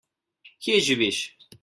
Kje 0.63 0.79
živiš? 0.87 1.21